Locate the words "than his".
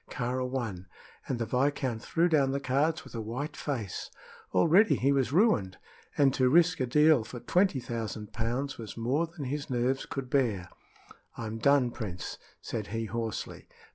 9.27-9.69